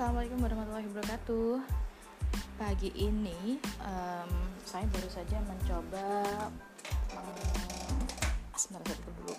Assalamualaikum 0.00 0.40
warahmatullahi 0.40 0.88
wabarakatuh. 0.96 1.60
Pagi 2.56 2.88
ini 2.96 3.60
um, 3.84 4.32
saya 4.64 4.88
baru 4.88 5.12
saja 5.12 5.36
mencoba 5.44 6.08
um, 7.20 8.80
dulu. 8.80 9.36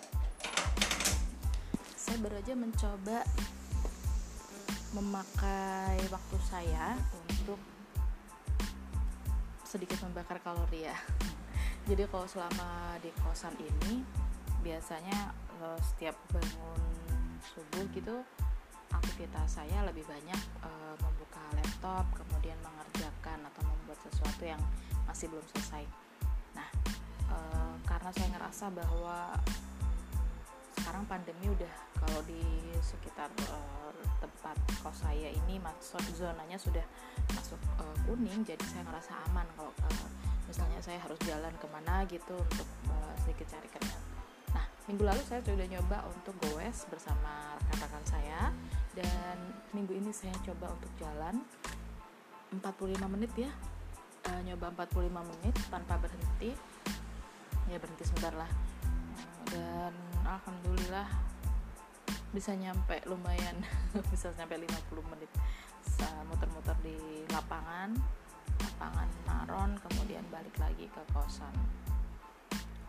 Saya 1.98 2.18
baru 2.21 2.38
saja 2.45 2.54
mencoba 2.54 3.26
memakai 4.94 5.98
waktu 6.13 6.38
saya 6.45 6.93
untuk 7.09 7.57
sedikit 9.66 9.98
membakar 10.05 10.46
kalori 10.46 10.86
ya. 10.86 10.98
Jadi 11.89 12.05
kalau 12.05 12.30
selama 12.30 13.02
di 13.02 13.09
kosan 13.25 13.57
ini 13.57 14.05
biasanya 14.62 15.34
uh, 15.57 15.82
setiap 15.82 16.13
bangun 16.30 16.85
subuh 17.49 17.82
gitu 17.98 18.21
aktivitas 18.91 19.59
saya 19.59 19.84
lebih 19.88 20.04
banyak 20.05 20.41
e, 20.63 20.70
membuka 20.99 21.44
laptop 21.55 22.05
kemudian 22.16 22.58
mengerjakan 22.62 23.40
atau 23.48 23.62
membuat 23.66 23.99
sesuatu 24.05 24.44
yang 24.44 24.62
masih 25.08 25.27
belum 25.32 25.45
selesai. 25.55 25.84
Nah 26.55 26.70
e, 27.32 27.38
karena 27.88 28.09
saya 28.13 28.27
ngerasa 28.35 28.66
bahwa 28.72 29.35
sekarang 30.82 31.05
pandemi 31.05 31.46
udah 31.52 31.73
kalau 32.02 32.22
di 32.26 32.41
sekitar 32.82 33.30
e, 33.48 33.58
tempat 34.22 34.58
kos 34.82 35.05
saya 35.05 35.30
ini 35.30 35.62
masuk 35.62 36.02
zonanya 36.18 36.58
sudah 36.58 36.84
masuk 37.34 37.62
e, 37.77 37.84
kuning 38.10 38.41
jadi 38.41 38.62
saya 38.66 38.84
ngerasa 38.90 39.13
aman 39.30 39.46
kalau 39.54 39.70
e, 39.70 39.90
misalnya 40.49 40.80
saya 40.82 40.99
harus 40.99 41.16
jalan 41.23 41.54
ke 41.62 41.68
mana 41.70 42.04
gitu 42.10 42.34
untuk 42.34 42.68
e, 42.90 42.94
sedikit 43.21 43.54
cari 43.54 43.70
kerjaan 43.70 44.04
nah 44.52 44.66
minggu 44.90 45.04
lalu 45.05 45.21
saya 45.26 45.40
sudah 45.46 45.68
nyoba 45.70 45.98
untuk 46.10 46.35
goes 46.43 46.90
bersama 46.90 47.55
rekan-rekan 47.62 48.04
saya 48.04 48.40
dan 48.91 49.37
minggu 49.71 49.95
ini 49.95 50.11
saya 50.11 50.35
coba 50.43 50.71
untuk 50.75 50.91
jalan 50.99 51.39
45 52.51 53.13
menit 53.15 53.31
ya. 53.39 53.51
Uh, 54.27 54.41
nyoba 54.45 54.70
45 54.75 55.07
menit 55.07 55.55
tanpa 55.71 55.95
berhenti. 55.97 56.51
Ya 57.71 57.79
berhenti 57.79 58.03
sebentar 58.03 58.35
lah. 58.35 58.51
Dan 59.47 59.95
alhamdulillah 60.27 61.07
bisa 62.31 62.55
nyampe 62.55 62.99
lumayan. 63.07 63.59
Bisa 64.12 64.31
sampai 64.35 64.63
50 64.63 65.12
menit. 65.12 65.31
Muter-muter 66.28 66.75
di 66.79 67.28
lapangan. 67.31 67.91
Lapangan 68.62 69.09
Maron 69.28 69.72
kemudian 69.84 70.23
balik 70.31 70.56
lagi 70.59 70.88
ke 70.88 71.01
kosan. 71.12 71.51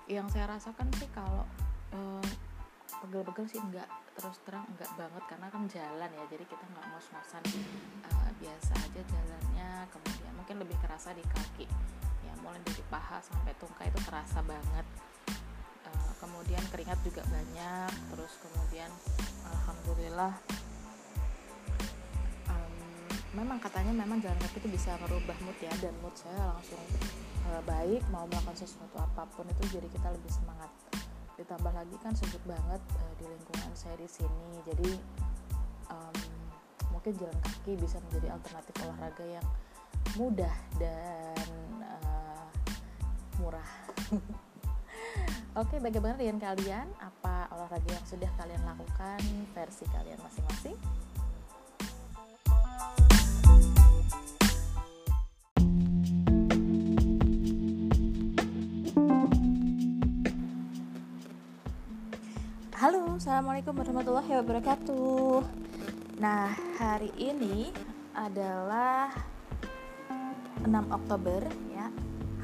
Yang 0.07 0.39
saya 0.39 0.47
rasakan 0.59 0.87
sih 0.99 1.11
kalau 1.11 1.43
uh, 1.95 2.22
pegel-pegel 3.03 3.47
sih 3.51 3.59
enggak 3.59 3.91
terus 4.15 4.39
terang 4.47 4.63
enggak 4.71 4.91
banget. 4.95 5.23
Karena 5.27 5.47
kan 5.51 5.63
jalan 5.67 6.11
ya 6.15 6.25
jadi 6.31 6.45
kita 6.47 6.65
nggak 6.71 6.85
ngos-ngosan 6.95 7.43
uh, 8.07 8.31
biasa 8.39 8.73
aja 8.79 9.03
jalannya. 9.03 9.71
Kemudian 9.91 10.33
mungkin 10.39 10.57
lebih 10.63 10.77
kerasa 10.79 11.11
di 11.11 11.25
kaki. 11.27 11.67
Ya 12.23 12.33
mulai 12.47 12.63
dari 12.63 12.85
paha 12.87 13.19
sampai 13.19 13.53
tungkai 13.59 13.91
itu 13.91 14.01
terasa 14.07 14.39
banget. 14.47 14.87
Uh, 15.91 16.13
kemudian 16.23 16.63
keringat 16.71 17.03
juga 17.03 17.27
banyak. 17.27 17.93
Terus 18.15 18.33
kemudian 18.39 18.91
alhamdulillah 19.51 20.35
memang 23.33 23.57
katanya 23.65 23.97
memang 23.97 24.21
jalan 24.21 24.37
kaki 24.45 24.61
itu 24.61 24.69
bisa 24.77 24.93
merubah 25.03 25.37
mood 25.43 25.59
ya. 25.59 25.73
Dan 25.81 25.97
mood 26.05 26.15
saya 26.15 26.53
langsung 26.53 26.81
uh, 27.51 27.63
baik 27.65 28.05
mau 28.13 28.29
melakukan 28.29 28.57
sesuatu 28.61 29.01
apa 29.01 29.25
pun 29.33 29.49
itu 29.49 29.81
jadi 29.81 29.89
kita 29.89 30.09
lebih 30.13 30.31
semangat 30.31 30.92
ditambah 31.43 31.73
lagi 31.75 31.97
kan 32.01 32.15
sejuk 32.15 32.43
banget 32.47 32.83
uh, 32.99 33.13
di 33.19 33.25
lingkungan 33.27 33.73
saya 33.75 33.99
di 33.99 34.09
sini 34.09 34.51
jadi 34.67 34.91
um, 35.91 36.17
mungkin 36.95 37.13
jalan 37.19 37.39
kaki 37.43 37.75
bisa 37.77 37.99
menjadi 38.09 38.39
alternatif 38.39 38.75
olahraga 38.87 39.25
yang 39.27 39.47
mudah 40.15 40.57
dan 40.79 41.47
uh, 41.83 42.47
murah 43.43 43.71
Oke, 45.53 45.77
bagaimana 45.85 46.17
dengan 46.17 46.41
kalian? 46.41 46.89
Apa 46.97 47.53
olahraga 47.53 47.85
yang 47.85 48.07
sudah 48.09 48.31
kalian 48.41 48.65
lakukan 48.65 49.21
versi 49.53 49.85
kalian 49.93 50.17
masing-masing? 50.25 50.81
Halo, 62.93 63.17
Assalamualaikum 63.17 63.73
warahmatullahi 63.73 64.37
wabarakatuh. 64.37 65.41
Nah, 66.21 66.53
hari 66.77 67.09
ini 67.17 67.73
adalah 68.13 69.09
6 70.61 70.69
Oktober 70.93 71.41
ya. 71.73 71.89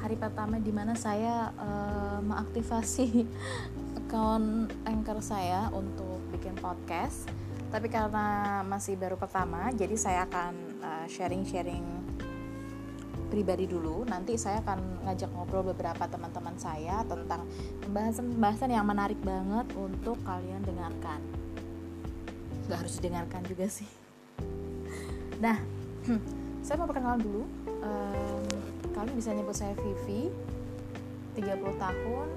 Hari 0.01 0.17
pertama 0.17 0.57
di 0.57 0.73
mana 0.73 0.97
saya 0.97 1.53
uh, 1.53 2.17
mengaktifasi 2.25 3.29
akun 4.01 4.65
anchor 4.89 5.21
saya 5.21 5.69
untuk 5.69 6.17
bikin 6.33 6.57
podcast. 6.57 7.29
Tapi 7.69 7.85
karena 7.85 8.65
masih 8.65 8.97
baru 8.97 9.21
pertama, 9.21 9.69
jadi 9.77 9.93
saya 10.01 10.25
akan 10.25 10.81
uh, 10.81 11.05
sharing-sharing 11.05 11.85
pribadi 13.27 13.67
dulu. 13.67 14.07
Nanti 14.07 14.39
saya 14.39 14.63
akan 14.63 15.03
ngajak 15.03 15.29
ngobrol 15.35 15.75
beberapa 15.75 16.07
teman-teman 16.07 16.55
saya 16.55 17.03
tentang 17.03 17.43
pembahasan-pembahasan 17.83 18.71
yang 18.71 18.87
menarik 18.87 19.19
banget 19.19 19.67
untuk 19.75 20.15
kalian 20.23 20.63
dengarkan. 20.63 21.19
Gak 22.71 22.85
harus 22.85 22.95
didengarkan 22.97 23.41
juga 23.43 23.67
sih. 23.67 23.89
Nah, 25.43 25.59
saya 26.65 26.75
mau 26.79 26.87
perkenalan 26.87 27.21
dulu. 27.21 27.43
Um, 27.83 28.43
kalian 28.95 29.15
bisa 29.15 29.31
nyebut 29.31 29.55
saya 29.55 29.75
Vivi, 29.79 30.31
30 31.35 31.79
tahun, 31.79 32.27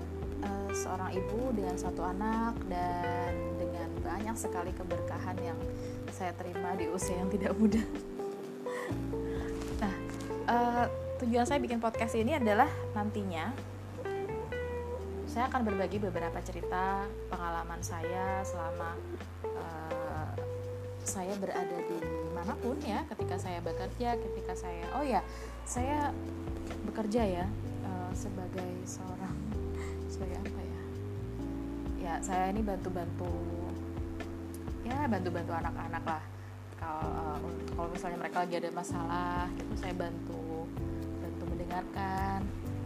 uh, 0.43 0.70
seorang 0.75 1.10
ibu 1.14 1.50
dengan 1.54 1.75
satu 1.78 2.03
anak 2.06 2.54
dan 2.66 3.32
dengan 3.59 3.88
banyak 4.03 4.37
sekali 4.38 4.70
keberkahan 4.75 5.38
yang 5.43 5.59
saya 6.12 6.34
terima 6.37 6.76
di 6.76 6.87
usia 6.91 7.16
yang 7.19 7.31
tidak 7.32 7.56
muda 7.56 7.82
uh, 10.53 10.85
tujuan 11.25 11.49
saya 11.49 11.59
bikin 11.65 11.81
podcast 11.81 12.13
ini 12.13 12.37
adalah 12.37 12.69
nantinya 12.93 13.53
saya 15.33 15.49
akan 15.49 15.65
berbagi 15.65 15.97
beberapa 15.97 16.37
cerita 16.45 17.09
pengalaman 17.33 17.81
saya 17.81 18.45
selama 18.45 19.01
uh, 19.49 20.29
saya 21.09 21.33
berada 21.41 21.79
di 21.89 21.99
mana 22.37 22.53
pun 22.61 22.77
ya. 22.85 23.01
Ketika 23.09 23.41
saya 23.41 23.65
bekerja 23.65 24.12
ketika 24.21 24.53
saya 24.53 24.85
oh 24.93 25.01
ya 25.01 25.25
saya 25.65 26.12
bekerja 26.85 27.25
ya 27.25 27.47
uh, 27.89 28.12
sebagai 28.12 28.77
seorang 28.85 29.37
sebagai 30.12 30.37
apa 30.37 30.61
ya? 30.61 30.83
Ya 31.97 32.15
saya 32.21 32.53
ini 32.53 32.61
bantu-bantu 32.61 33.33
ya 34.85 35.09
bantu-bantu 35.09 35.53
anak-anak 35.57 36.05
lah. 36.05 36.25
Kalau 36.77 37.09
uh, 37.09 37.39
kalau 37.73 37.89
misalnya 37.89 38.19
mereka 38.21 38.45
lagi 38.45 38.55
ada 38.61 38.71
masalah 38.75 39.49
itu 39.57 39.75
saya 39.81 39.97
bantu 39.97 40.42
mendengarkan 41.82 42.41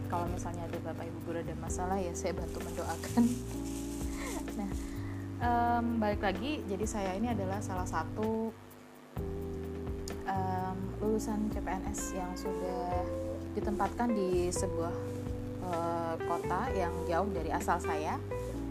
kalau 0.07 0.25
misalnya 0.31 0.63
ada 0.65 0.77
bapak 0.81 1.05
ibu 1.05 1.19
guru 1.27 1.37
ada 1.43 1.55
masalah 1.59 1.97
ya 1.99 2.13
saya 2.15 2.33
bantu 2.33 2.57
mendoakan 2.63 3.23
nah 4.57 4.69
um, 5.43 5.85
balik 6.01 6.21
lagi 6.23 6.63
jadi 6.65 6.85
saya 6.87 7.11
ini 7.19 7.29
adalah 7.29 7.59
salah 7.61 7.85
satu 7.85 8.49
um, 10.25 10.77
lulusan 11.03 11.51
CPNS 11.53 12.17
yang 12.17 12.31
sudah 12.33 13.03
ditempatkan 13.53 14.15
di 14.15 14.49
sebuah 14.49 14.95
uh, 15.65 16.15
kota 16.25 16.71
yang 16.73 16.93
jauh 17.05 17.29
dari 17.33 17.51
asal 17.51 17.77
saya 17.77 18.15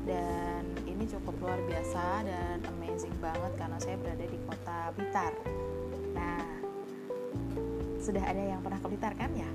dan 0.06 0.62
ini 0.86 1.04
cukup 1.10 1.34
luar 1.42 1.58
biasa 1.66 2.22
dan 2.24 2.62
amazing 2.78 3.14
banget 3.18 3.52
karena 3.58 3.76
saya 3.82 3.98
berada 3.98 4.22
di 4.22 4.38
kota 4.46 4.94
Blitar. 4.94 5.34
Nah, 6.14 6.46
sudah 7.98 8.22
ada 8.22 8.38
yang 8.38 8.62
pernah 8.62 8.78
ke 8.78 8.86
Blitar 8.86 9.18
kan 9.18 9.34
ya? 9.34 9.50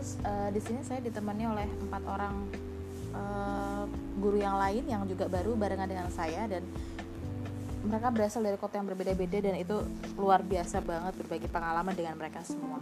Uh, 0.00 0.48
di 0.48 0.60
sini 0.64 0.80
saya 0.80 1.04
ditemani 1.04 1.44
oleh 1.44 1.68
empat 1.68 2.02
orang 2.08 2.34
uh, 3.12 3.84
guru 4.16 4.40
yang 4.40 4.56
lain 4.56 4.84
yang 4.88 5.02
juga 5.04 5.28
baru 5.28 5.52
barengan 5.56 5.88
dengan 5.88 6.08
saya 6.08 6.48
dan 6.48 6.64
mereka 7.80 8.12
berasal 8.12 8.44
dari 8.44 8.60
kota 8.60 8.76
yang 8.76 8.88
berbeda-beda 8.88 9.40
dan 9.40 9.56
itu 9.56 9.80
luar 10.20 10.44
biasa 10.44 10.84
banget 10.84 11.16
berbagi 11.16 11.48
pengalaman 11.48 11.96
dengan 11.96 12.16
mereka 12.20 12.44
semua. 12.44 12.80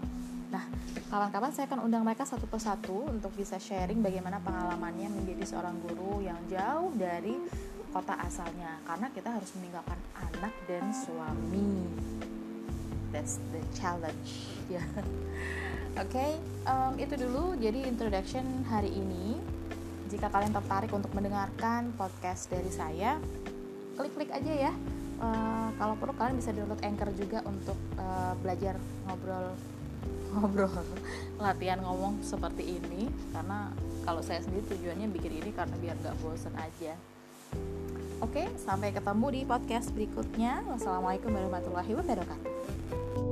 Nah, 0.49 0.65
kawan-kawan 1.13 1.55
saya 1.55 1.71
akan 1.71 1.87
undang 1.87 2.03
mereka 2.03 2.27
satu 2.27 2.51
persatu 2.51 3.07
untuk 3.07 3.31
bisa 3.39 3.61
sharing 3.61 4.03
bagaimana 4.03 4.43
pengalamannya 4.43 5.13
menjadi 5.13 5.55
seorang 5.55 5.77
guru 5.87 6.25
yang 6.25 6.41
jauh 6.51 6.91
dari 6.99 7.37
kota 7.95 8.17
asalnya 8.21 8.81
karena 8.85 9.07
kita 9.15 9.29
harus 9.33 9.51
meninggalkan 9.57 9.99
anak 10.19 10.55
dan 10.67 10.85
suami. 10.93 11.69
That's 13.11 13.41
the 13.55 13.63
challenge. 13.77 14.31
Ya. 14.69 14.81
Yeah. 14.85 14.85
Oke, 15.99 16.13
okay, 16.15 16.31
um, 16.69 16.95
itu 17.01 17.17
dulu 17.17 17.57
jadi 17.57 17.89
introduction 17.89 18.45
hari 18.69 18.93
ini. 18.93 19.41
Jika 20.13 20.29
kalian 20.29 20.53
tertarik 20.53 20.93
untuk 20.93 21.11
mendengarkan 21.17 21.91
podcast 21.97 22.53
dari 22.53 22.69
saya, 22.69 23.17
klik-klik 23.99 24.31
aja 24.31 24.71
ya 24.71 24.73
uh, 25.19 25.69
kalau 25.75 25.95
perlu 25.99 26.15
kalian 26.15 26.39
bisa 26.39 26.55
download 26.55 26.79
Anchor 26.87 27.11
juga 27.19 27.43
untuk 27.43 27.75
uh, 27.99 28.33
belajar 28.39 28.79
ngobrol 29.11 29.59
ngobrol 30.33 30.71
latihan 31.43 31.83
ngomong 31.83 32.23
seperti 32.23 32.79
ini 32.79 33.11
karena 33.35 33.75
kalau 34.07 34.23
saya 34.23 34.39
sendiri 34.39 34.65
tujuannya 34.71 35.11
bikin 35.11 35.43
ini 35.43 35.51
karena 35.51 35.75
biar 35.83 35.99
gak 35.99 36.17
bosen 36.23 36.55
aja 36.55 36.95
oke 38.25 38.43
sampai 38.59 38.91
ketemu 38.91 39.27
di 39.33 39.41
podcast 39.47 39.93
berikutnya. 39.95 40.65
Wassalamualaikum 40.67 41.31
warahmatullahi 41.31 41.93
wabarakatuh 41.95 43.28